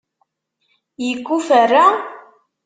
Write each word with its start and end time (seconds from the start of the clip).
Yekuferra? 1.05 1.85